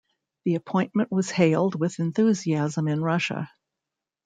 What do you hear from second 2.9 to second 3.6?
Russia.